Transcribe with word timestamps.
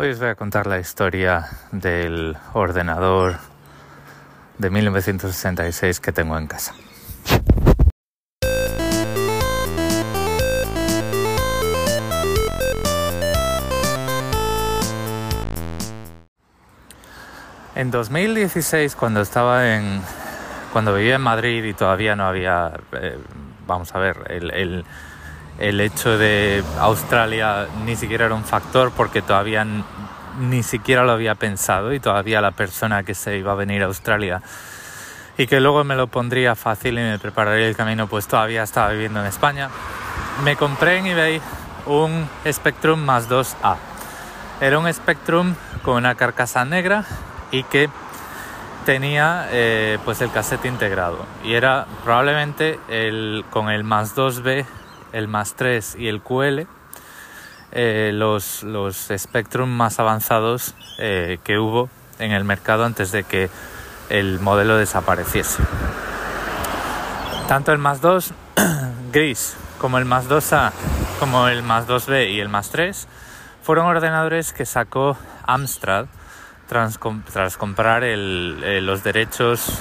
Hoy 0.00 0.10
os 0.10 0.20
voy 0.20 0.28
a 0.28 0.36
contar 0.36 0.68
la 0.68 0.78
historia 0.78 1.48
del 1.72 2.36
ordenador 2.52 3.38
de 4.56 4.70
1966 4.70 5.98
que 5.98 6.12
tengo 6.12 6.38
en 6.38 6.46
casa. 6.46 6.72
En 17.74 17.90
2016, 17.90 18.94
cuando 18.96 19.20
estaba 19.20 19.74
en. 19.74 20.00
cuando 20.72 20.94
vivía 20.94 21.16
en 21.16 21.20
Madrid 21.22 21.64
y 21.64 21.74
todavía 21.74 22.16
no 22.16 22.24
había. 22.26 22.72
eh, 22.92 23.18
vamos 23.66 23.94
a 23.94 23.98
ver, 23.98 24.16
el, 24.28 24.50
el- 24.52 24.84
el 25.58 25.80
hecho 25.80 26.16
de 26.16 26.62
Australia 26.78 27.66
ni 27.84 27.96
siquiera 27.96 28.26
era 28.26 28.34
un 28.34 28.44
factor 28.44 28.92
porque 28.96 29.22
todavía 29.22 29.66
ni 30.38 30.62
siquiera 30.62 31.04
lo 31.04 31.12
había 31.12 31.34
pensado 31.34 31.92
y 31.92 32.00
todavía 32.00 32.40
la 32.40 32.52
persona 32.52 33.02
que 33.02 33.14
se 33.14 33.36
iba 33.38 33.52
a 33.52 33.56
venir 33.56 33.82
a 33.82 33.86
Australia 33.86 34.40
y 35.36 35.46
que 35.46 35.60
luego 35.60 35.84
me 35.84 35.96
lo 35.96 36.08
pondría 36.08 36.54
fácil 36.54 36.98
y 36.98 37.02
me 37.02 37.18
prepararía 37.18 37.68
el 37.68 37.76
camino, 37.76 38.08
pues 38.08 38.26
todavía 38.26 38.62
estaba 38.62 38.90
viviendo 38.90 39.20
en 39.20 39.26
España. 39.26 39.70
Me 40.42 40.56
compré 40.56 40.98
en 40.98 41.06
eBay 41.06 41.40
un 41.86 42.28
Spectrum 42.50 42.98
más 42.98 43.28
2A. 43.28 43.76
Era 44.60 44.78
un 44.78 44.92
Spectrum 44.92 45.54
con 45.82 45.96
una 45.96 46.16
carcasa 46.16 46.64
negra 46.64 47.04
y 47.52 47.62
que 47.62 47.88
tenía 48.84 49.48
eh, 49.50 49.98
pues 50.04 50.20
el 50.22 50.32
cassette 50.32 50.64
integrado 50.64 51.26
y 51.44 51.54
era 51.54 51.86
probablemente 52.04 52.80
el 52.88 53.44
con 53.50 53.70
el 53.70 53.84
más 53.84 54.16
2B, 54.16 54.64
el 55.12 55.28
más 55.28 55.54
3 55.54 55.96
y 55.98 56.08
el 56.08 56.20
QL 56.22 56.66
eh, 57.72 58.10
los, 58.14 58.62
los 58.62 59.08
Spectrum 59.16 59.68
más 59.68 59.98
avanzados 60.00 60.74
eh, 60.98 61.38
que 61.44 61.58
hubo 61.58 61.88
en 62.18 62.32
el 62.32 62.44
mercado 62.44 62.84
antes 62.84 63.12
de 63.12 63.24
que 63.24 63.50
el 64.08 64.40
modelo 64.40 64.76
desapareciese. 64.78 65.62
Tanto 67.46 67.72
el 67.72 67.78
más 67.78 68.00
2 68.00 68.32
gris 69.12 69.56
como 69.80 69.98
el 69.98 70.04
más 70.04 70.28
2A, 70.28 70.72
como 71.20 71.48
el 71.48 71.62
más 71.62 71.86
2B 71.86 72.32
y 72.32 72.40
el 72.40 72.48
más 72.48 72.70
3 72.70 73.06
fueron 73.62 73.86
ordenadores 73.86 74.52
que 74.52 74.66
sacó 74.66 75.16
Amstrad 75.46 76.06
tras, 76.68 76.98
tras 77.32 77.56
comprar 77.56 78.02
el- 78.04 78.60
eh, 78.64 78.80
los 78.80 79.02
derechos 79.04 79.78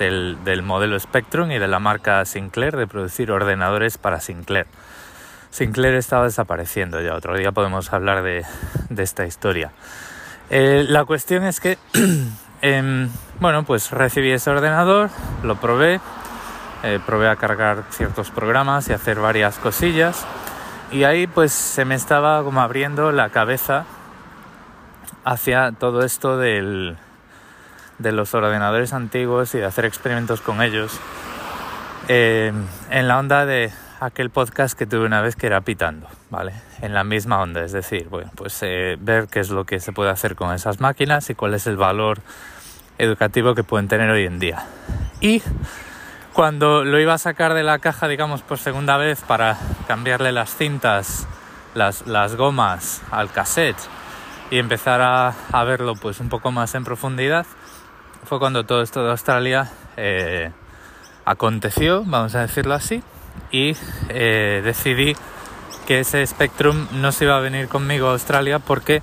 del, 0.00 0.38
del 0.44 0.62
modelo 0.62 0.98
Spectrum 0.98 1.52
y 1.52 1.58
de 1.58 1.68
la 1.68 1.78
marca 1.78 2.24
Sinclair 2.24 2.76
de 2.76 2.88
producir 2.88 3.30
ordenadores 3.30 3.98
para 3.98 4.20
Sinclair. 4.20 4.66
Sinclair 5.50 5.94
estaba 5.94 6.24
desapareciendo 6.24 7.00
ya, 7.00 7.14
otro 7.14 7.36
día 7.36 7.52
podemos 7.52 7.92
hablar 7.92 8.22
de, 8.22 8.44
esta 8.96 9.26
historia. 9.26 9.72
Eh, 10.48 10.84
la 10.88 11.04
cuestión 11.04 11.44
es 11.44 11.60
que, 11.60 11.76
em, 12.62 13.08
bueno, 13.40 13.64
pues 13.64 13.90
recibí 13.90 14.30
ese 14.30 14.50
ordenador, 14.50 15.10
lo 15.42 15.56
probé, 15.56 16.00
eh, 16.82 16.98
probé 17.04 17.28
a 17.28 17.36
cargar 17.36 17.84
ciertos 17.90 18.30
programas 18.30 18.88
y 18.88 18.92
hacer 18.92 19.20
varias 19.20 19.58
cosillas 19.58 20.26
y 20.92 21.04
ahí 21.04 21.26
pues 21.26 21.52
se 21.52 21.84
me 21.84 21.94
estaba 21.94 22.38
abriendo 22.38 23.12
la 23.12 23.28
cabeza 23.28 23.84
hacia 25.24 25.72
todo 25.72 26.02
esto 26.04 26.38
del, 26.38 26.96
de 28.00 28.12
los 28.12 28.34
ordenadores 28.34 28.92
antiguos 28.92 29.54
y 29.54 29.58
de 29.58 29.66
hacer 29.66 29.84
experimentos 29.84 30.40
con 30.40 30.62
ellos 30.62 30.98
eh, 32.08 32.52
en 32.90 33.08
la 33.08 33.18
onda 33.18 33.46
de 33.46 33.70
aquel 34.00 34.30
podcast 34.30 34.76
que 34.76 34.86
tuve 34.86 35.04
una 35.04 35.20
vez 35.20 35.36
que 35.36 35.46
era 35.46 35.60
pitando, 35.60 36.08
¿vale? 36.30 36.52
En 36.80 36.94
la 36.94 37.04
misma 37.04 37.40
onda, 37.40 37.62
es 37.62 37.72
decir, 37.72 38.08
bueno, 38.08 38.30
pues 38.34 38.58
eh, 38.62 38.96
ver 38.98 39.28
qué 39.28 39.40
es 39.40 39.50
lo 39.50 39.64
que 39.64 39.78
se 39.78 39.92
puede 39.92 40.10
hacer 40.10 40.34
con 40.34 40.52
esas 40.54 40.80
máquinas 40.80 41.28
y 41.28 41.34
cuál 41.34 41.54
es 41.54 41.66
el 41.66 41.76
valor 41.76 42.18
educativo 42.98 43.54
que 43.54 43.62
pueden 43.62 43.88
tener 43.88 44.10
hoy 44.10 44.24
en 44.24 44.38
día. 44.38 44.66
Y 45.20 45.42
cuando 46.32 46.84
lo 46.84 46.98
iba 46.98 47.14
a 47.14 47.18
sacar 47.18 47.52
de 47.52 47.62
la 47.62 47.78
caja, 47.78 48.08
digamos, 48.08 48.42
por 48.42 48.58
segunda 48.58 48.96
vez 48.96 49.20
para 49.20 49.58
cambiarle 49.86 50.32
las 50.32 50.56
cintas, 50.56 51.26
las, 51.74 52.06
las 52.06 52.34
gomas 52.34 53.02
al 53.10 53.30
cassette 53.30 53.78
y 54.50 54.58
empezar 54.58 55.00
a, 55.02 55.34
a 55.52 55.64
verlo 55.64 55.94
pues 55.94 56.18
un 56.20 56.28
poco 56.28 56.50
más 56.50 56.74
en 56.74 56.84
profundidad, 56.84 57.46
fue 58.24 58.38
cuando 58.38 58.64
todo 58.64 58.82
esto 58.82 59.04
de 59.04 59.10
Australia 59.10 59.70
eh, 59.96 60.50
aconteció, 61.24 62.04
vamos 62.04 62.34
a 62.34 62.40
decirlo 62.40 62.74
así, 62.74 63.02
y 63.50 63.76
eh, 64.08 64.62
decidí 64.64 65.16
que 65.86 66.00
ese 66.00 66.24
Spectrum 66.26 66.86
no 66.92 67.12
se 67.12 67.24
iba 67.24 67.36
a 67.36 67.40
venir 67.40 67.68
conmigo 67.68 68.08
a 68.08 68.12
Australia 68.12 68.58
porque 68.58 69.02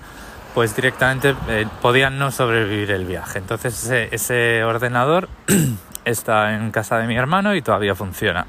pues 0.53 0.75
directamente 0.75 1.35
eh, 1.49 1.67
podían 1.81 2.17
no 2.17 2.31
sobrevivir 2.31 2.91
el 2.91 3.05
viaje. 3.05 3.39
Entonces 3.39 3.83
ese, 3.83 4.15
ese 4.15 4.63
ordenador 4.63 5.29
está 6.05 6.55
en 6.55 6.71
casa 6.71 6.97
de 6.97 7.07
mi 7.07 7.15
hermano 7.15 7.55
y 7.55 7.61
todavía 7.61 7.93
funciona. 7.93 8.45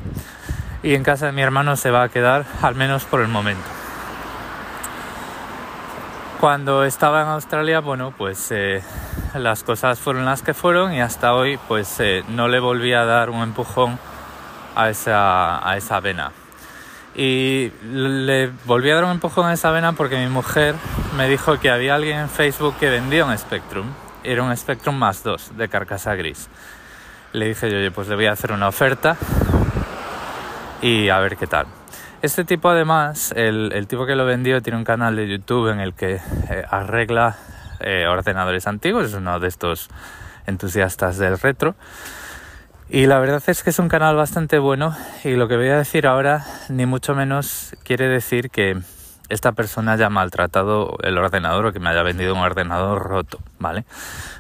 Y 0.82 0.94
en 0.94 1.02
casa 1.02 1.26
de 1.26 1.32
mi 1.32 1.42
hermano 1.42 1.76
se 1.76 1.90
va 1.90 2.04
a 2.04 2.08
quedar 2.08 2.46
al 2.62 2.76
menos 2.76 3.04
por 3.04 3.20
el 3.20 3.28
momento. 3.28 3.77
Cuando 6.40 6.84
estaba 6.84 7.22
en 7.22 7.28
Australia, 7.28 7.80
bueno, 7.80 8.14
pues 8.16 8.52
eh, 8.52 8.80
las 9.34 9.64
cosas 9.64 9.98
fueron 9.98 10.24
las 10.24 10.42
que 10.42 10.54
fueron 10.54 10.92
y 10.92 11.00
hasta 11.00 11.34
hoy 11.34 11.58
pues 11.66 11.98
eh, 11.98 12.22
no 12.28 12.46
le 12.46 12.60
volví 12.60 12.92
a 12.92 13.04
dar 13.04 13.30
un 13.30 13.42
empujón 13.42 13.98
a 14.76 14.88
esa, 14.88 15.68
a 15.68 15.76
esa 15.76 15.98
vena. 15.98 16.30
Y 17.16 17.72
le 17.90 18.52
volví 18.66 18.88
a 18.88 18.94
dar 18.94 19.04
un 19.06 19.10
empujón 19.10 19.46
a 19.46 19.54
esa 19.54 19.72
vena 19.72 19.94
porque 19.94 20.16
mi 20.16 20.28
mujer 20.28 20.76
me 21.16 21.28
dijo 21.28 21.58
que 21.58 21.70
había 21.70 21.96
alguien 21.96 22.18
en 22.20 22.28
Facebook 22.28 22.76
que 22.78 22.88
vendía 22.88 23.24
un 23.24 23.36
Spectrum. 23.36 23.86
Era 24.22 24.44
un 24.44 24.56
Spectrum 24.56 24.94
más 24.94 25.24
2 25.24 25.56
de 25.56 25.68
carcasa 25.68 26.14
gris. 26.14 26.48
Le 27.32 27.48
dije 27.48 27.68
yo, 27.68 27.78
oye, 27.78 27.90
pues 27.90 28.06
le 28.06 28.14
voy 28.14 28.26
a 28.26 28.32
hacer 28.32 28.52
una 28.52 28.68
oferta 28.68 29.16
y 30.82 31.08
a 31.08 31.18
ver 31.18 31.36
qué 31.36 31.48
tal. 31.48 31.66
Este 32.20 32.44
tipo 32.44 32.68
además, 32.68 33.32
el, 33.36 33.70
el 33.72 33.86
tipo 33.86 34.04
que 34.04 34.16
lo 34.16 34.24
vendió 34.24 34.60
tiene 34.60 34.76
un 34.76 34.84
canal 34.84 35.14
de 35.14 35.28
YouTube 35.28 35.70
en 35.70 35.78
el 35.78 35.94
que 35.94 36.14
eh, 36.50 36.64
arregla 36.68 37.36
eh, 37.78 38.06
ordenadores 38.08 38.66
antiguos, 38.66 39.06
es 39.06 39.14
uno 39.14 39.38
de 39.38 39.46
estos 39.46 39.88
entusiastas 40.46 41.18
del 41.18 41.38
retro. 41.38 41.76
Y 42.90 43.06
la 43.06 43.20
verdad 43.20 43.42
es 43.46 43.62
que 43.62 43.70
es 43.70 43.78
un 43.78 43.88
canal 43.88 44.16
bastante 44.16 44.58
bueno 44.58 44.96
y 45.22 45.36
lo 45.36 45.46
que 45.46 45.56
voy 45.56 45.68
a 45.68 45.76
decir 45.76 46.08
ahora 46.08 46.44
ni 46.68 46.86
mucho 46.86 47.14
menos 47.14 47.76
quiere 47.84 48.08
decir 48.08 48.50
que 48.50 48.78
esta 49.28 49.52
persona 49.52 49.92
haya 49.92 50.08
maltratado 50.08 50.96
el 51.02 51.18
ordenador 51.18 51.66
o 51.66 51.72
que 51.72 51.78
me 51.78 51.90
haya 51.90 52.02
vendido 52.02 52.34
un 52.34 52.40
ordenador 52.40 53.02
roto, 53.02 53.38
¿vale? 53.60 53.84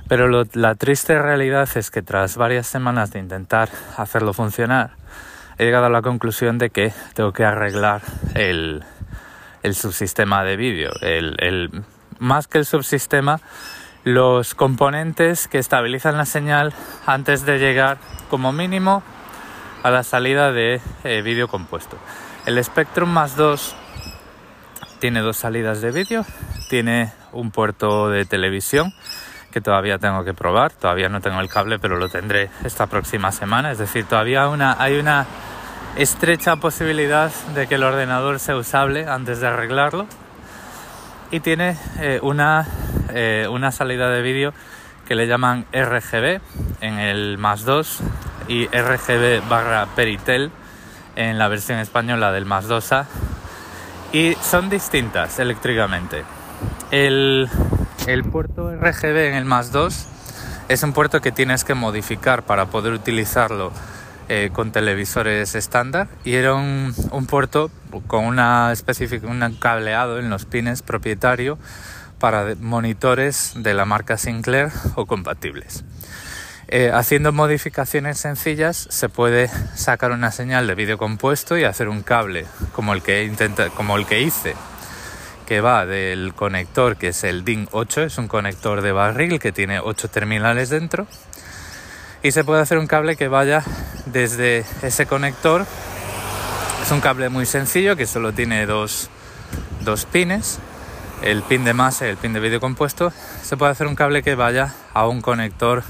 Pero 0.08 0.44
la 0.54 0.74
triste 0.74 1.16
realidad 1.20 1.68
es 1.76 1.90
que 1.90 2.02
tras 2.02 2.36
varias 2.36 2.66
semanas 2.66 3.12
de 3.12 3.20
intentar 3.20 3.68
hacerlo 3.96 4.32
funcionar, 4.32 4.92
he 5.58 5.64
llegado 5.64 5.86
a 5.86 5.90
la 5.90 6.02
conclusión 6.02 6.58
de 6.58 6.70
que 6.70 6.92
tengo 7.14 7.32
que 7.32 7.44
arreglar 7.44 8.02
el, 8.34 8.84
el 9.62 9.74
subsistema 9.74 10.44
de 10.44 10.56
vídeo. 10.56 10.92
El, 11.00 11.82
más 12.20 12.46
que 12.46 12.58
el 12.58 12.64
subsistema, 12.64 13.40
los 14.04 14.54
componentes 14.54 15.48
que 15.48 15.58
estabilizan 15.58 16.16
la 16.16 16.26
señal 16.26 16.72
antes 17.06 17.44
de 17.44 17.58
llegar 17.58 17.98
como 18.30 18.52
mínimo 18.52 19.02
a 19.82 19.90
la 19.90 20.04
salida 20.04 20.52
de 20.52 20.80
eh, 21.04 21.22
vídeo 21.22 21.48
compuesto. 21.48 21.98
El 22.46 22.62
Spectrum 22.62 23.10
más 23.10 23.36
2 23.36 23.74
tiene 25.00 25.20
dos 25.20 25.36
salidas 25.36 25.80
de 25.80 25.90
vídeo, 25.90 26.24
tiene 26.70 27.12
un 27.32 27.50
puerto 27.50 28.08
de 28.08 28.24
televisión 28.24 28.92
que 29.52 29.60
todavía 29.60 29.98
tengo 29.98 30.24
que 30.24 30.34
probar, 30.34 30.72
todavía 30.72 31.08
no 31.08 31.20
tengo 31.20 31.40
el 31.40 31.48
cable, 31.48 31.78
pero 31.78 31.98
lo 31.98 32.08
tendré 32.08 32.50
esta 32.64 32.86
próxima 32.86 33.32
semana, 33.32 33.70
es 33.70 33.78
decir, 33.78 34.04
todavía 34.04 34.44
hay 34.78 34.98
una 34.98 35.26
estrecha 35.96 36.56
posibilidad 36.56 37.32
de 37.54 37.66
que 37.66 37.76
el 37.76 37.82
ordenador 37.82 38.38
sea 38.38 38.56
usable 38.56 39.06
antes 39.08 39.40
de 39.40 39.48
arreglarlo 39.48 40.06
y 41.30 41.40
tiene 41.40 41.76
eh, 41.98 42.20
una, 42.22 42.66
eh, 43.10 43.46
una 43.50 43.72
salida 43.72 44.08
de 44.10 44.22
vídeo 44.22 44.52
que 45.06 45.14
le 45.14 45.26
llaman 45.26 45.66
RGB 45.72 46.40
en 46.80 46.98
el 46.98 47.38
más 47.38 47.64
2 47.64 48.00
y 48.48 48.66
RGB 48.66 49.48
barra 49.48 49.86
Peritel 49.94 50.50
en 51.16 51.38
la 51.38 51.48
versión 51.48 51.78
española 51.78 52.32
del 52.32 52.44
más 52.44 52.68
2A 52.68 53.06
y 54.12 54.34
son 54.40 54.70
distintas 54.70 55.38
eléctricamente. 55.38 56.24
El, 56.90 57.48
el 58.06 58.24
puerto 58.24 58.70
RGB 58.74 59.28
en 59.28 59.34
el 59.34 59.44
más 59.44 59.72
2 59.72 60.06
es 60.68 60.82
un 60.82 60.92
puerto 60.92 61.20
que 61.20 61.32
tienes 61.32 61.64
que 61.64 61.74
modificar 61.74 62.42
para 62.42 62.66
poder 62.66 62.92
utilizarlo 62.92 63.72
eh, 64.28 64.50
con 64.52 64.72
televisores 64.72 65.54
estándar 65.54 66.08
y 66.24 66.34
era 66.34 66.54
un, 66.54 66.94
puerto 67.28 67.70
con 68.06 68.26
una 68.26 68.72
un 69.22 69.56
cableado 69.58 70.18
en 70.18 70.28
los 70.28 70.44
pines 70.44 70.82
propietario 70.82 71.58
para 72.18 72.54
monitores 72.60 73.52
de 73.56 73.74
la 73.74 73.84
marca 73.84 74.18
Sinclair 74.18 74.70
o 74.96 75.06
compatibles. 75.06 75.84
Eh, 76.68 76.90
haciendo 76.92 77.32
modificaciones 77.32 78.18
sencillas 78.18 78.86
se 78.90 79.08
puede 79.08 79.48
sacar 79.74 80.12
una 80.12 80.30
señal 80.30 80.66
de 80.66 80.74
vídeo 80.74 80.98
compuesto 80.98 81.56
y 81.56 81.64
hacer 81.64 81.88
un 81.88 82.02
cable 82.02 82.44
como 82.74 82.92
el 82.92 83.02
que 83.02 83.24
intenta, 83.24 83.70
como 83.70 83.96
el 83.96 84.04
que 84.04 84.20
hice 84.20 84.54
que 85.46 85.62
va 85.62 85.86
del 85.86 86.34
conector 86.34 86.98
que 86.98 87.08
es 87.08 87.24
el 87.24 87.42
DIN 87.42 87.70
8, 87.72 88.02
es 88.02 88.18
un 88.18 88.28
conector 88.28 88.82
de 88.82 88.92
barril 88.92 89.38
que 89.38 89.50
tiene 89.50 89.80
8 89.80 90.08
terminales 90.08 90.68
dentro 90.68 91.06
y 92.22 92.32
se 92.32 92.44
puede 92.44 92.62
hacer 92.62 92.78
un 92.78 92.86
cable 92.86 93.16
que 93.16 93.28
vaya 93.28 93.62
desde 94.06 94.64
ese 94.82 95.06
conector. 95.06 95.66
Es 96.82 96.90
un 96.90 97.00
cable 97.00 97.28
muy 97.28 97.46
sencillo 97.46 97.96
que 97.96 98.06
solo 98.06 98.32
tiene 98.32 98.66
dos, 98.66 99.10
dos 99.82 100.06
pines, 100.06 100.58
el 101.22 101.42
pin 101.42 101.64
de 101.64 101.74
masa 101.74 102.06
y 102.06 102.10
el 102.10 102.16
pin 102.16 102.32
de 102.32 102.40
vídeo 102.40 102.60
compuesto. 102.60 103.12
Se 103.42 103.56
puede 103.56 103.72
hacer 103.72 103.86
un 103.86 103.94
cable 103.94 104.22
que 104.22 104.34
vaya 104.34 104.74
a 104.94 105.06
un 105.06 105.20
conector 105.20 105.82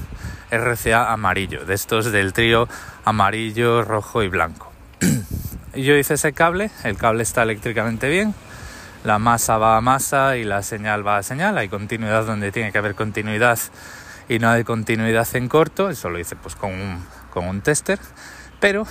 RCA 0.51 1.11
amarillo, 1.11 1.65
de 1.65 1.73
estos 1.75 2.11
del 2.11 2.33
trío 2.33 2.67
amarillo, 3.05 3.83
rojo 3.83 4.23
y 4.23 4.27
blanco. 4.27 4.71
Yo 5.75 5.95
hice 5.95 6.15
ese 6.15 6.33
cable, 6.33 6.71
el 6.83 6.97
cable 6.97 7.23
está 7.23 7.43
eléctricamente 7.43 8.09
bien, 8.09 8.33
la 9.03 9.19
masa 9.19 9.57
va 9.57 9.77
a 9.77 9.81
masa 9.81 10.35
y 10.37 10.43
la 10.43 10.63
señal 10.63 11.05
va 11.05 11.17
a 11.17 11.23
señal, 11.23 11.57
hay 11.57 11.69
continuidad 11.69 12.25
donde 12.25 12.51
tiene 12.51 12.71
que 12.71 12.79
haber 12.79 12.95
continuidad 12.95 13.59
y 14.29 14.39
no 14.39 14.49
hay 14.49 14.63
continuidad 14.63 15.27
en 15.33 15.49
corto, 15.49 15.89
eso 15.89 16.09
lo 16.09 16.19
hice 16.19 16.35
pues 16.35 16.55
con 16.55 16.71
un, 16.71 17.05
con 17.31 17.47
un 17.47 17.61
tester, 17.61 17.99
pero 18.59 18.87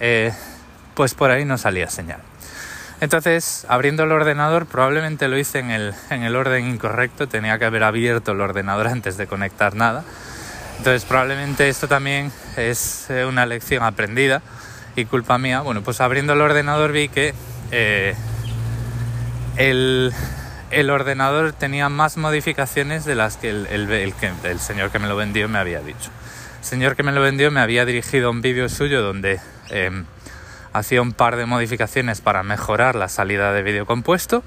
eh, 0.00 0.32
pues 0.94 1.14
por 1.14 1.30
ahí 1.30 1.44
no 1.44 1.56
salía 1.56 1.88
señal. 1.88 2.20
Entonces, 3.00 3.66
abriendo 3.68 4.04
el 4.04 4.12
ordenador, 4.12 4.66
probablemente 4.66 5.28
lo 5.28 5.38
hice 5.38 5.60
en 5.60 5.70
el, 5.70 5.94
en 6.10 6.22
el 6.22 6.36
orden 6.36 6.68
incorrecto, 6.68 7.28
tenía 7.28 7.58
que 7.58 7.64
haber 7.64 7.84
abierto 7.84 8.32
el 8.32 8.40
ordenador 8.40 8.88
antes 8.88 9.16
de 9.16 9.26
conectar 9.26 9.74
nada. 9.74 10.04
Entonces, 10.78 11.04
probablemente 11.04 11.68
esto 11.68 11.86
también 11.86 12.32
es 12.56 13.08
eh, 13.10 13.24
una 13.24 13.46
lección 13.46 13.84
aprendida 13.84 14.42
y 14.96 15.04
culpa 15.04 15.38
mía. 15.38 15.60
Bueno, 15.60 15.82
pues 15.82 16.00
abriendo 16.00 16.32
el 16.32 16.40
ordenador 16.40 16.92
vi 16.92 17.08
que 17.08 17.32
eh, 17.70 18.14
el, 19.56 20.12
el 20.70 20.90
ordenador 20.90 21.52
tenía 21.52 21.88
más 21.88 22.16
modificaciones 22.16 23.04
de 23.04 23.14
las 23.14 23.36
que 23.36 23.50
el, 23.50 24.58
señor 24.58 24.90
que 24.90 24.98
me 24.98 25.08
lo 25.08 25.16
vendió 25.16 25.48
me 25.48 25.58
había 25.58 25.80
dicho. 25.80 26.10
El 26.58 26.64
señor 26.64 26.96
que 26.96 27.02
me 27.02 27.12
lo 27.12 27.20
vendió 27.20 27.50
me 27.50 27.60
había 27.60 27.84
dirigido 27.84 28.28
a 28.28 28.30
un 28.30 28.40
vídeo 28.40 28.68
suyo 28.68 29.02
donde 29.02 29.40
em, 29.70 30.04
hacía 30.72 31.02
un 31.02 31.12
par 31.12 31.36
de 31.36 31.46
modificaciones 31.46 32.20
para 32.20 32.42
mejorar 32.42 32.94
la 32.94 33.08
salida 33.08 33.52
de 33.52 33.62
vídeo 33.62 33.86
compuesto 33.86 34.42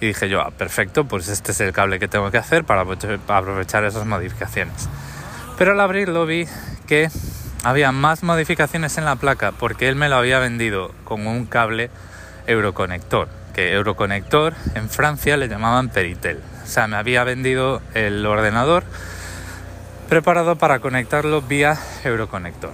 y 0.00 0.06
dije 0.06 0.28
yo, 0.28 0.40
ah, 0.40 0.50
perfecto, 0.50 1.04
pues 1.04 1.28
este 1.28 1.52
es 1.52 1.60
el 1.60 1.72
cable 1.72 1.98
que 1.98 2.08
tengo 2.08 2.30
que 2.30 2.38
hacer 2.38 2.64
para 2.64 2.82
aprovechar 2.82 3.84
esas 3.84 4.06
modificaciones. 4.06 4.88
Pero 5.56 5.72
al 5.72 5.80
abrirlo 5.80 6.26
vi 6.26 6.46
que 6.86 7.10
había 7.62 7.92
más 7.92 8.22
modificaciones 8.22 8.98
en 8.98 9.04
la 9.04 9.16
placa 9.16 9.52
porque 9.52 9.88
él 9.88 9.96
me 9.96 10.08
lo 10.08 10.16
había 10.16 10.38
vendido 10.40 10.92
con 11.04 11.26
un 11.26 11.46
cable 11.46 11.90
Euroconector 12.46 13.43
que 13.54 13.72
Euroconector 13.72 14.54
en 14.74 14.90
Francia 14.90 15.36
le 15.36 15.48
llamaban 15.48 15.88
Peritel. 15.88 16.40
O 16.62 16.66
sea, 16.66 16.86
me 16.86 16.96
había 16.96 17.24
vendido 17.24 17.80
el 17.94 18.24
ordenador 18.26 18.84
preparado 20.08 20.56
para 20.56 20.80
conectarlo 20.80 21.40
vía 21.40 21.78
Euroconector. 22.04 22.72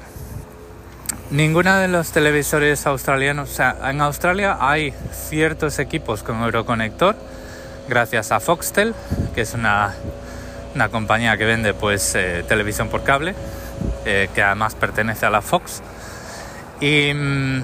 Ninguna 1.31 1.79
de 1.79 1.87
los 1.87 2.11
televisores 2.11 2.87
australianos, 2.87 3.50
o 3.50 3.55
sea, 3.55 3.77
en 3.85 4.00
Australia 4.00 4.56
hay 4.61 4.93
ciertos 5.12 5.79
equipos 5.79 6.25
con 6.25 6.43
Euroconector, 6.43 7.15
gracias 7.88 8.32
a 8.32 8.41
Foxtel, 8.41 8.94
que 9.35 9.43
es 9.43 9.55
una, 9.55 9.94
una 10.75 10.88
compañía 10.88 11.37
que 11.37 11.44
vende 11.44 11.73
pues 11.73 12.15
eh, 12.17 12.44
televisión 12.49 12.88
por 12.88 13.05
cable, 13.05 13.37
eh, 14.06 14.29
que 14.35 14.43
además 14.43 14.75
pertenece 14.75 15.25
a 15.27 15.31
la 15.31 15.41
Fox. 15.41 15.82
Y 16.81 17.12
mm, 17.15 17.62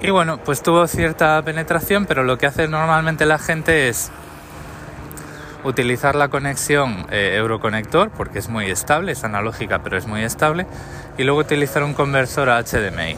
y 0.00 0.10
bueno, 0.10 0.38
pues 0.38 0.62
tuvo 0.62 0.86
cierta 0.86 1.42
penetración, 1.42 2.06
pero 2.06 2.22
lo 2.22 2.38
que 2.38 2.46
hace 2.46 2.68
normalmente 2.68 3.26
la 3.26 3.38
gente 3.38 3.88
es 3.88 4.10
utilizar 5.64 6.14
la 6.14 6.28
conexión 6.28 7.06
eh, 7.10 7.34
Euroconector, 7.36 8.10
porque 8.10 8.38
es 8.38 8.48
muy 8.48 8.70
estable, 8.70 9.12
es 9.12 9.24
analógica, 9.24 9.80
pero 9.80 9.98
es 9.98 10.06
muy 10.06 10.22
estable, 10.22 10.66
y 11.16 11.24
luego 11.24 11.40
utilizar 11.40 11.82
un 11.82 11.94
conversor 11.94 12.48
a 12.48 12.62
HDMI. 12.62 13.16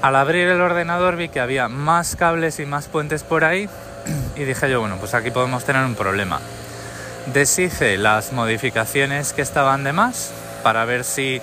Al 0.00 0.14
abrir 0.14 0.46
el 0.46 0.60
ordenador 0.60 1.16
vi 1.16 1.28
que 1.28 1.40
había 1.40 1.68
más 1.68 2.14
cables 2.14 2.60
y 2.60 2.66
más 2.66 2.86
puentes 2.86 3.24
por 3.24 3.44
ahí, 3.44 3.68
y 4.36 4.44
dije 4.44 4.70
yo, 4.70 4.80
bueno, 4.80 4.96
pues 4.98 5.14
aquí 5.14 5.30
podemos 5.32 5.64
tener 5.64 5.84
un 5.84 5.96
problema. 5.96 6.40
Deshice 7.34 7.98
las 7.98 8.32
modificaciones 8.32 9.32
que 9.32 9.42
estaban 9.42 9.82
de 9.82 9.92
más 9.92 10.32
para 10.62 10.84
ver 10.84 11.02
si 11.02 11.42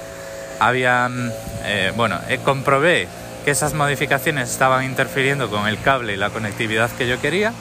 habían, 0.59 1.31
eh, 1.65 1.91
bueno, 1.95 2.17
eh, 2.29 2.39
comprobé 2.43 3.07
que 3.45 3.51
esas 3.51 3.75
modificaciones 3.75 4.49
estaban 4.49 4.83
interfiriendo 4.83 5.51
con 5.51 5.67
el 5.67 5.79
cable 5.79 6.13
y 6.13 6.17
la 6.17 6.31
conectividad 6.31 6.89
que 6.89 7.07
yo 7.07 7.21
quería. 7.21 7.53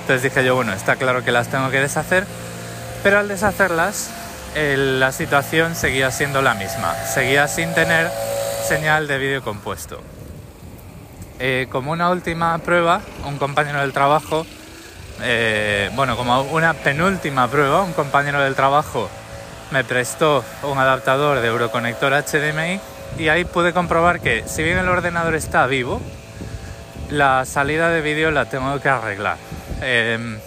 Entonces 0.00 0.24
dije 0.24 0.44
yo, 0.44 0.56
bueno, 0.56 0.72
está 0.72 0.96
claro 0.96 1.24
que 1.24 1.30
las 1.30 1.46
tengo 1.46 1.70
que 1.70 1.78
deshacer, 1.78 2.26
pero 3.04 3.20
al 3.20 3.28
deshacerlas 3.28 4.10
la 4.56 5.12
situación 5.12 5.76
seguía 5.76 6.10
siendo 6.10 6.42
la 6.42 6.54
misma, 6.54 6.94
seguía 7.06 7.46
sin 7.46 7.72
tener 7.72 8.10
señal 8.66 9.06
de 9.06 9.18
vídeo 9.18 9.42
compuesto. 9.42 10.00
Eh, 11.38 11.68
como 11.70 11.92
una 11.92 12.10
última 12.10 12.58
prueba, 12.58 13.00
un 13.24 13.38
compañero 13.38 13.80
del 13.80 13.92
trabajo, 13.92 14.44
eh, 15.22 15.88
bueno, 15.94 16.16
como 16.16 16.42
una 16.42 16.74
penúltima 16.74 17.46
prueba, 17.46 17.82
un 17.82 17.92
compañero 17.92 18.40
del 18.40 18.56
trabajo 18.56 19.08
me 19.70 19.84
prestó 19.84 20.44
un 20.64 20.78
adaptador 20.78 21.40
de 21.40 21.46
Euroconector 21.46 22.12
HDMI 22.12 22.80
y 23.18 23.28
ahí 23.28 23.44
pude 23.44 23.72
comprobar 23.72 24.20
que 24.20 24.44
si 24.46 24.62
bien 24.62 24.78
el 24.78 24.88
ordenador 24.88 25.34
está 25.34 25.66
vivo, 25.66 26.00
la 27.10 27.44
salida 27.44 27.90
de 27.90 28.00
vídeo 28.00 28.30
la 28.30 28.46
tengo 28.46 28.80
que 28.80 28.88
arreglar. 28.88 29.36
Em, 29.80 30.38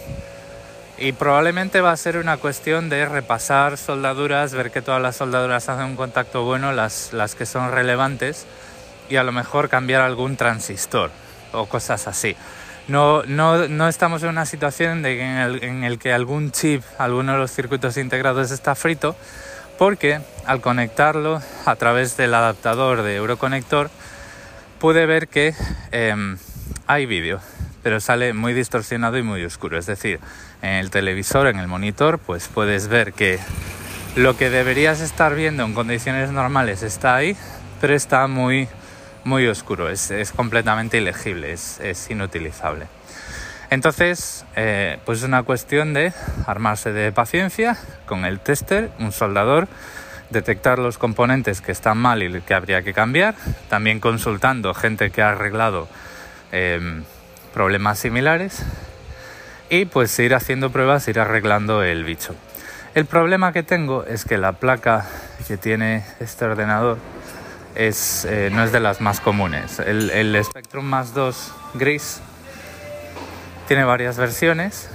y 0.97 1.11
probablemente 1.11 1.81
va 1.81 1.91
a 1.91 1.97
ser 1.97 2.17
una 2.17 2.37
cuestión 2.37 2.89
de 2.89 3.05
repasar 3.05 3.77
soldaduras, 3.77 4.53
ver 4.53 4.71
que 4.71 4.81
todas 4.81 5.01
las 5.01 5.17
soldaduras 5.17 5.67
hacen 5.67 5.85
un 5.85 5.95
contacto 5.95 6.43
bueno, 6.43 6.71
las, 6.71 7.11
las 7.13 7.35
que 7.35 7.45
son 7.45 7.71
relevantes, 7.71 8.45
y 9.09 9.17
a 9.17 9.23
lo 9.23 9.31
mejor 9.31 9.69
cambiar 9.69 10.01
algún 10.01 10.37
transistor 10.37 11.11
o 11.51 11.67
cosas 11.67 12.07
así. 12.07 12.35
No, 12.87 13.23
no, 13.23 13.67
no 13.67 13.87
estamos 13.87 14.23
en 14.23 14.29
una 14.29 14.45
situación 14.45 15.01
de 15.01 15.19
en, 15.19 15.37
el, 15.37 15.63
en 15.63 15.83
el 15.83 15.99
que 15.99 16.13
algún 16.13 16.51
chip, 16.51 16.83
alguno 16.97 17.33
de 17.33 17.39
los 17.39 17.51
circuitos 17.51 17.97
integrados 17.97 18.51
está 18.51 18.75
frito, 18.75 19.15
porque 19.77 20.19
al 20.45 20.61
conectarlo 20.61 21.41
a 21.65 21.75
través 21.75 22.17
del 22.17 22.33
adaptador 22.33 23.01
de 23.01 23.15
Euroconector 23.15 23.89
pude 24.79 25.05
ver 25.05 25.27
que 25.27 25.53
em, 25.91 26.37
hay 26.87 27.05
vídeo, 27.05 27.39
pero 27.83 27.99
sale 27.99 28.33
muy 28.33 28.53
distorsionado 28.53 29.17
y 29.17 29.23
muy 29.23 29.43
oscuro. 29.43 29.77
Es 29.77 29.85
decir, 29.85 30.19
en 30.61 30.73
el 30.73 30.91
televisor, 30.91 31.47
en 31.47 31.59
el 31.59 31.67
monitor, 31.67 32.19
pues 32.19 32.47
puedes 32.47 32.87
ver 32.87 33.13
que 33.13 33.39
lo 34.15 34.37
que 34.37 34.49
deberías 34.49 35.01
estar 35.01 35.35
viendo 35.35 35.63
en 35.63 35.73
condiciones 35.73 36.31
normales 36.31 36.83
está 36.83 37.15
ahí, 37.15 37.35
pero 37.81 37.93
está 37.93 38.27
muy, 38.27 38.67
muy 39.23 39.47
oscuro, 39.47 39.89
es, 39.89 40.11
completamente 40.35 40.97
ilegible, 40.97 41.51
es, 41.51 41.79
es 41.81 42.09
inutilizable. 42.09 42.87
Entonces, 43.69 44.45
eh, 44.55 44.99
pues 45.05 45.19
es 45.19 45.23
una 45.25 45.43
cuestión 45.43 45.93
de 45.93 46.13
armarse 46.45 46.91
de 46.91 47.11
paciencia 47.11 47.77
con 48.05 48.25
el 48.25 48.39
tester, 48.39 48.91
un 48.99 49.11
soldador, 49.11 49.67
detectar 50.29 50.79
los 50.79 50.97
componentes 50.97 51.61
que 51.61 51.71
están 51.71 51.97
mal 51.97 52.23
y 52.23 52.41
que 52.41 52.53
habría 52.53 52.81
que 52.81 52.93
cambiar, 52.93 53.35
también 53.69 53.99
consultando 53.99 54.73
gente 54.73 55.11
que 55.11 55.21
ha 55.21 55.29
arreglado 55.29 55.87
em, 56.51 57.03
problemas 57.53 57.99
similares 57.99 58.63
y 59.69 59.85
pues 59.85 60.17
ir 60.19 60.35
haciendo 60.35 60.71
pruebas, 60.71 61.07
ir 61.07 61.19
arreglando 61.19 61.83
el 61.83 62.03
bicho. 62.03 62.35
El 62.93 63.05
problema 63.05 63.51
que 63.51 63.63
tengo 63.63 64.05
es 64.05 64.25
que 64.25 64.37
la 64.37 64.53
placa 64.53 65.05
que 65.47 65.57
tiene 65.57 66.05
este 66.19 66.45
ordenador 66.45 66.97
es, 67.75 68.25
eh, 68.25 68.49
no 68.53 68.63
es 68.63 68.71
de 68.71 68.79
las 68.79 69.01
más 69.01 69.19
comunes. 69.19 69.79
El, 69.79 70.09
el 70.11 70.43
Spectrum 70.43 70.85
más 70.85 71.13
2 71.13 71.53
gris 71.73 72.21
tiene 73.67 73.83
varias 73.83 74.17
versiones 74.17 74.89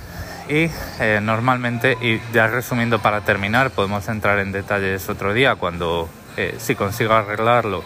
y 0.49 0.69
eh, 0.99 1.21
normalmente, 1.23 1.97
y 2.01 2.21
ya 2.33 2.49
resumiendo 2.49 3.01
para 3.01 3.21
terminar, 3.21 3.71
podemos 3.71 4.09
entrar 4.09 4.39
en 4.41 4.53
detalles 4.53 5.09
otro 5.09 5.33
día 5.33 5.55
cuando, 5.55 6.09
eh, 6.37 6.57
si 6.59 6.75
consigo 6.75 7.15
arreglarlo, 7.15 7.85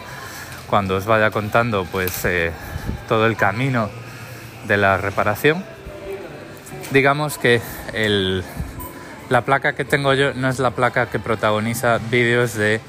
cuando 0.67 0.95
os 0.95 1.05
vaya 1.05 1.29
contando 1.29 1.85
pues 1.85 2.25
eh, 2.25 2.51
todo 3.07 3.27
el 3.27 3.37
camino 3.37 3.89
de 4.67 4.77
la 4.77 4.97
reparación. 4.97 5.63
Digamos 6.91 7.37
que 7.37 7.61
el, 7.93 8.43
la 9.29 9.41
placa 9.41 9.73
que 9.73 9.85
tengo 9.85 10.13
yo 10.13 10.33
no 10.33 10.49
es 10.49 10.59
la 10.59 10.71
placa 10.71 11.07
que 11.07 11.19
protagoniza 11.19 11.99
vídeos 12.09 12.55
de 12.55 12.81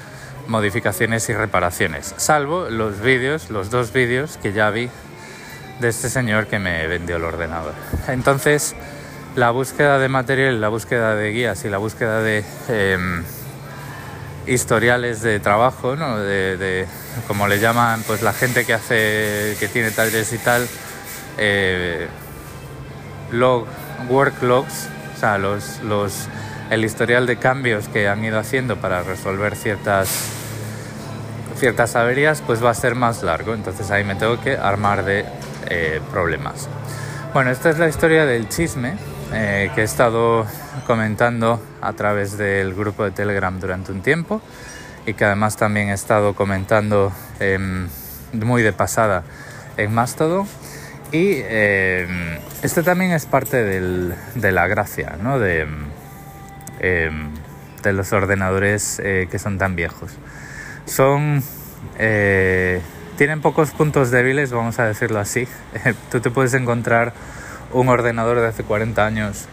modificaciones 0.47 1.27
y 1.29 1.33
reparaciones, 1.33 2.15
salvo 2.17 2.69
los 2.69 3.01
vídeos, 3.01 3.49
los 3.49 3.69
dos 3.69 3.91
vídeos 3.91 4.37
que 4.37 4.53
ya 4.53 4.69
vi 4.69 4.89
de 5.79 5.89
este 5.89 6.09
señor 6.09 6.47
que 6.47 6.59
me 6.59 6.87
vendió 6.87 7.17
el 7.17 7.23
ordenador. 7.23 7.73
Entonces, 8.07 8.75
la 9.35 9.51
búsqueda 9.51 9.99
de 9.99 10.09
material, 10.09 10.59
la 10.59 10.69
búsqueda 10.69 11.15
de 11.15 11.31
guías 11.31 11.63
y 11.65 11.69
la 11.69 11.77
búsqueda 11.77 12.21
de 12.21 12.43
em, 12.69 13.23
historiales 14.47 15.21
de 15.21 15.39
trabajo, 15.39 15.95
¿no? 15.95 16.17
de, 16.17 16.87
como 17.27 17.47
le 17.47 17.59
llaman 17.59 18.03
pues 18.07 18.21
la 18.23 18.33
gente 18.33 18.65
que 18.65 18.73
hace, 18.73 19.55
que 19.59 19.67
tiene 19.71 19.91
talleres 19.91 20.33
y 20.33 20.37
tal, 20.39 20.67
eh, 21.37 22.07
log, 23.31 23.67
work 24.09 24.41
logs, 24.41 24.87
o 25.15 25.19
sea, 25.19 25.37
los, 25.37 25.81
los, 25.83 26.27
el 26.71 26.83
historial 26.83 27.27
de 27.27 27.37
cambios 27.37 27.87
que 27.89 28.07
han 28.07 28.23
ido 28.23 28.39
haciendo 28.39 28.77
para 28.77 29.03
resolver 29.03 29.55
ciertas, 29.55 30.09
ciertas 31.57 31.95
averías, 31.95 32.41
pues 32.41 32.63
va 32.63 32.71
a 32.71 32.73
ser 32.73 32.95
más 32.95 33.23
largo. 33.23 33.53
Entonces 33.53 33.91
ahí 33.91 34.03
me 34.03 34.15
tengo 34.15 34.39
que 34.41 34.57
armar 34.57 35.05
de 35.05 35.25
eh, 35.69 36.01
problemas. 36.11 36.69
Bueno, 37.33 37.51
esta 37.51 37.69
es 37.69 37.77
la 37.77 37.87
historia 37.87 38.25
del 38.25 38.47
chisme 38.49 38.97
eh, 39.33 39.69
que 39.75 39.81
he 39.81 39.83
estado 39.83 40.45
comentando 40.85 41.61
a 41.81 41.93
través 41.93 42.37
del 42.37 42.73
grupo 42.73 43.03
de 43.03 43.11
Telegram 43.11 43.59
durante 43.59 43.91
un 43.91 44.01
tiempo 44.01 44.41
y 45.05 45.13
que 45.13 45.25
además 45.25 45.57
también 45.57 45.89
he 45.89 45.93
estado 45.93 46.33
comentando 46.35 47.11
em, 47.39 47.89
muy 48.33 48.61
de 48.61 48.73
pasada 48.73 49.23
en 49.75 49.93
Mastodon. 49.93 50.47
Y 51.11 51.41
em, 51.43 52.37
esto 52.61 52.83
también 52.83 53.11
es 53.11 53.25
parte 53.25 53.63
de 53.63 54.51
la 54.51 54.67
gracia 54.67 55.17
em, 56.79 57.31
de 57.83 57.93
los 57.93 58.13
ordenadores 58.13 58.99
eh, 59.03 59.27
que 59.29 59.37
son 59.37 59.57
tan 59.57 59.75
viejos. 59.75 60.11
Son 60.85 61.43
tienen 63.17 63.41
pocos 63.41 63.71
puntos 63.71 64.11
débiles, 64.11 64.51
vamos 64.51 64.77
a 64.79 64.85
decirlo 64.85 65.19
así. 65.19 65.47
Tú 66.11 66.21
te 66.21 66.29
puedes 66.29 66.53
encontrar 66.53 67.13
un 67.73 67.89
ordenador 67.89 68.39
de 68.39 68.47
hace 68.47 68.63
40 68.63 69.05
años 69.05 69.47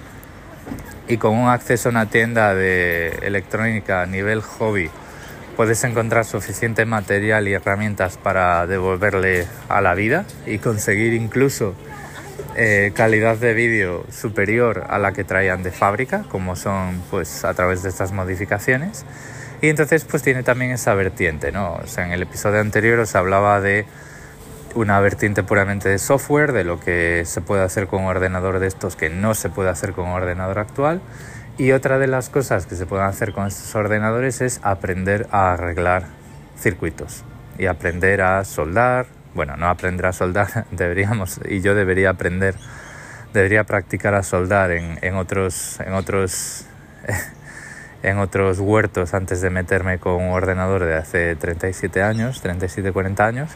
y 1.09 1.16
con 1.16 1.37
un 1.37 1.49
acceso 1.49 1.88
a 1.88 1.90
una 1.90 2.06
tienda 2.06 2.54
de 2.54 3.09
electrónica 3.23 4.02
a 4.02 4.06
nivel 4.06 4.42
hobby 4.42 4.90
puedes 5.56 5.83
encontrar 5.85 6.25
suficiente 6.25 6.85
material 6.85 7.49
y 7.49 7.54
herramientas 7.54 8.18
para 8.18 8.66
devolverle 8.66 9.47
a 9.68 9.80
la 9.80 9.94
vida 9.94 10.26
y 10.47 10.59
conseguir 10.59 11.14
incluso 11.14 11.75
eh, 12.56 12.92
calidad 12.94 13.37
de 13.37 13.54
vídeo 13.54 14.04
superior 14.11 14.85
a 14.88 14.99
la 14.99 15.12
que 15.12 15.25
traían 15.25 15.62
de 15.62 15.71
fábrica, 15.71 16.25
como 16.28 16.54
son 16.54 17.02
pues 17.11 17.44
a 17.44 17.54
través 17.54 17.83
de 17.83 17.88
estas 17.88 18.12
modificaciones. 18.12 19.06
Y 19.61 19.69
entonces 19.69 20.05
pues 20.05 20.23
tiene 20.23 20.43
también 20.43 20.73
esa 20.73 20.95
vertiente, 20.95 21.53
¿no? 21.53 21.75
O 21.75 21.87
sea, 21.87 22.07
en 22.07 22.13
el 22.13 22.23
episodio 22.23 22.61
anterior 22.61 22.99
os 22.99 23.15
hablaba 23.15 23.61
de 23.61 23.87
una 24.75 25.01
vertiente 25.01 25.43
puramente 25.43 25.89
de 25.89 25.99
software, 25.99 26.53
de 26.53 26.65
lo 26.65 26.81
que 26.81 27.23
se 27.27 27.41
puede 27.41 27.63
hacer 27.63 27.87
con 27.87 28.03
un 28.03 28.09
ordenador 28.09 28.59
de 28.59 28.67
estos 28.67 28.97
que 28.97 29.09
no 29.09 29.35
se 29.35 29.49
puede 29.49 29.71
hacer 29.71 29.93
con 29.93 30.07
un 30.07 30.13
ordenador 30.13 30.59
actual. 30.59 31.01
Y 31.57 31.71
otra 31.71 31.99
de 31.99 32.09
las 32.09 32.31
cosas 32.31 32.67
que 32.67 32.75
se 32.75 32.85
pueden 32.85 33.07
hacer 33.07 33.33
con 33.33 33.47
estos 33.47 33.75
ordenadores 33.77 34.41
es 34.41 34.61
aprender 34.65 35.29
a 35.31 35.53
arreglar 35.53 36.05
circuitos 36.59 37.23
y 37.59 37.67
aprender 37.67 38.23
a 38.23 38.45
soldar. 38.45 39.07
Bueno, 39.35 39.57
no 39.57 39.69
aprender 39.69 40.07
a 40.07 40.13
soldar, 40.13 40.67
deberíamos, 40.73 41.41
y 41.49 41.61
yo 41.61 41.75
debería 41.75 42.11
aprender, 42.11 42.57
debería 43.33 43.65
practicar 43.65 44.15
a 44.15 44.23
soldar 44.23 44.73
en, 44.73 44.99
en 45.03 45.15
otros, 45.15 45.79
en 45.81 45.95
otros, 45.95 46.67
en 48.05 48.19
otros 48.19 48.61
huertos 48.61 49.15
antes 49.15 49.41
de 49.41 49.51
meterme 49.51 49.99
con 49.99 50.15
un 50.15 50.31
ordenador 50.31 50.85
de 50.85 50.95
hace 50.95 51.35
37 51.35 52.03
años, 52.03 52.41
37, 52.41 52.93
40 52.93 53.27
años 53.27 53.51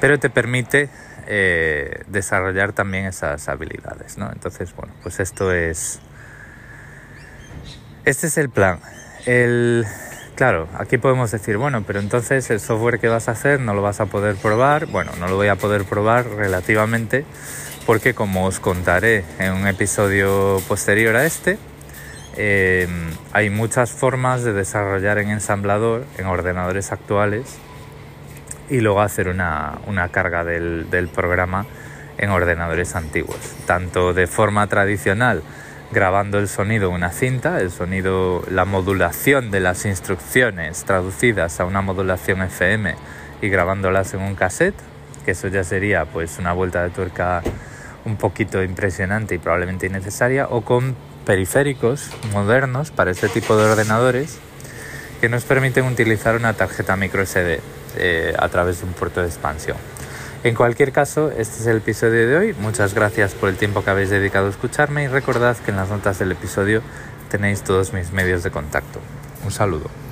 pero 0.00 0.18
te 0.18 0.30
permite 0.30 0.88
eh, 1.26 2.02
desarrollar 2.08 2.72
también 2.72 3.06
esas 3.06 3.48
habilidades, 3.48 4.18
¿no? 4.18 4.30
Entonces, 4.32 4.74
bueno, 4.74 4.92
pues 5.02 5.20
esto 5.20 5.52
es... 5.52 6.00
Este 8.04 8.28
es 8.28 8.38
el 8.38 8.50
plan. 8.50 8.78
El, 9.24 9.84
claro, 10.36 10.68
aquí 10.78 10.96
podemos 10.96 11.32
decir, 11.32 11.56
bueno, 11.56 11.82
pero 11.84 11.98
entonces 11.98 12.48
el 12.50 12.60
software 12.60 13.00
que 13.00 13.08
vas 13.08 13.28
a 13.28 13.32
hacer 13.32 13.58
no 13.58 13.74
lo 13.74 13.82
vas 13.82 14.00
a 14.00 14.06
poder 14.06 14.36
probar. 14.36 14.86
Bueno, 14.86 15.10
no 15.18 15.26
lo 15.26 15.34
voy 15.34 15.48
a 15.48 15.56
poder 15.56 15.84
probar 15.84 16.28
relativamente 16.28 17.24
porque 17.84 18.14
como 18.14 18.46
os 18.46 18.60
contaré 18.60 19.24
en 19.38 19.54
un 19.54 19.66
episodio 19.66 20.60
posterior 20.68 21.16
a 21.16 21.26
este, 21.26 21.58
eh, 22.36 22.86
hay 23.32 23.50
muchas 23.50 23.90
formas 23.90 24.42
de 24.42 24.52
desarrollar 24.52 25.18
en 25.18 25.30
ensamblador 25.30 26.04
en 26.18 26.26
ordenadores 26.26 26.92
actuales 26.92 27.58
y 28.68 28.80
luego 28.80 29.00
hacer 29.00 29.28
una, 29.28 29.78
una 29.86 30.08
carga 30.08 30.44
del, 30.44 30.90
del, 30.90 31.08
programa 31.08 31.66
en 32.18 32.30
ordenadores 32.30 32.94
antiguos, 32.96 33.38
tanto 33.66 34.12
de 34.12 34.26
forma 34.26 34.66
tradicional 34.66 35.42
grabando 35.92 36.38
el 36.38 36.48
sonido 36.48 36.88
en 36.88 36.96
una 36.96 37.10
cinta, 37.10 37.60
el 37.60 37.70
sonido, 37.70 38.42
la 38.50 38.64
modulación 38.64 39.50
de 39.50 39.60
las 39.60 39.84
instrucciones 39.86 40.84
traducidas 40.84 41.60
a 41.60 41.64
una 41.64 41.80
modulación 41.80 42.42
FM 42.42 42.94
y 43.40 43.48
grabándolas 43.48 44.12
en 44.14 44.22
un 44.22 44.34
cassette, 44.34 44.74
que 45.24 45.32
eso 45.32 45.48
ya 45.48 45.64
sería 45.64 46.04
pues 46.04 46.38
una 46.38 46.52
vuelta 46.52 46.82
de 46.82 46.90
tuerca 46.90 47.42
un 48.04 48.16
poquito 48.16 48.62
impresionante 48.62 49.34
y 49.34 49.38
probablemente 49.38 49.86
innecesaria, 49.86 50.46
o 50.48 50.62
con 50.62 50.96
periféricos 51.26 52.08
modernos 52.32 52.90
para 52.90 53.10
este 53.10 53.28
tipo 53.28 53.56
de 53.56 53.64
ordenadores 53.64 54.38
que 55.20 55.28
nos 55.28 55.44
permiten 55.44 55.84
utilizar 55.84 56.36
una 56.36 56.54
tarjeta 56.54 56.96
micro 56.96 57.26
SD 57.26 57.60
eh, 57.98 58.34
a 58.38 58.48
través 58.48 58.80
de 58.80 58.86
un 58.86 58.92
puerto 58.92 59.20
de 59.20 59.26
expansión. 59.26 59.76
En 60.44 60.54
cualquier 60.54 60.92
caso, 60.92 61.30
este 61.30 61.60
es 61.60 61.66
el 61.66 61.78
episodio 61.78 62.28
de 62.28 62.36
hoy. 62.36 62.54
Muchas 62.60 62.94
gracias 62.94 63.34
por 63.34 63.48
el 63.48 63.56
tiempo 63.56 63.82
que 63.82 63.90
habéis 63.90 64.10
dedicado 64.10 64.46
a 64.46 64.50
escucharme 64.50 65.02
y 65.02 65.08
recordad 65.08 65.56
que 65.56 65.72
en 65.72 65.76
las 65.76 65.88
notas 65.88 66.18
del 66.20 66.30
episodio 66.32 66.82
tenéis 67.28 67.62
todos 67.62 67.92
mis 67.92 68.12
medios 68.12 68.44
de 68.44 68.52
contacto. 68.52 69.00
Un 69.44 69.50
saludo. 69.50 70.05